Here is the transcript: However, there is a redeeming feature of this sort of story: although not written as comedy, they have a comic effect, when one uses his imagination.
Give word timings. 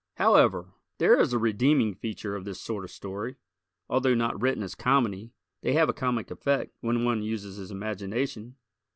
However, 0.15 0.73
there 0.97 1.19
is 1.19 1.31
a 1.31 1.37
redeeming 1.37 1.93
feature 1.93 2.35
of 2.35 2.43
this 2.43 2.59
sort 2.59 2.83
of 2.83 2.89
story: 2.89 3.35
although 3.87 4.15
not 4.15 4.41
written 4.41 4.63
as 4.63 4.73
comedy, 4.73 5.31
they 5.61 5.73
have 5.73 5.89
a 5.89 5.93
comic 5.93 6.31
effect, 6.31 6.73
when 6.81 7.05
one 7.05 7.21
uses 7.21 7.57
his 7.57 7.69
imagination. 7.69 8.55